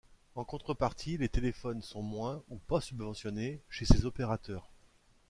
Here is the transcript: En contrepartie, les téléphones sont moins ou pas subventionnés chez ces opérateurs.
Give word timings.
En 0.33 0.43
contrepartie, 0.43 1.19
les 1.19 1.29
téléphones 1.29 1.83
sont 1.83 2.01
moins 2.01 2.41
ou 2.49 2.57
pas 2.57 2.81
subventionnés 2.81 3.61
chez 3.69 3.85
ces 3.85 4.07
opérateurs. 4.07 4.71